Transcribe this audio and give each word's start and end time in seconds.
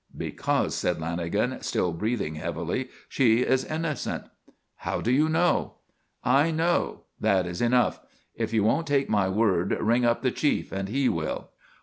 "Because," 0.17 0.73
said 0.73 0.97
Lanagan, 0.97 1.63
still 1.63 1.91
breathing 1.91 2.33
heavily, 2.33 2.89
"she 3.07 3.41
is 3.41 3.63
innocent." 3.63 4.23
"How 4.77 4.99
do 4.99 5.11
you 5.11 5.29
know?" 5.29 5.75
"I 6.23 6.49
know. 6.49 7.01
That 7.19 7.45
is 7.45 7.61
enough. 7.61 7.99
If 8.33 8.51
you 8.51 8.63
won't 8.63 8.87
take 8.87 9.09
my 9.11 9.29
word 9.29 9.77
ring 9.79 10.03
up 10.03 10.23
the 10.23 10.31
Chief 10.31 10.71
and 10.71 10.89
he 10.89 11.07
will." 11.07 11.51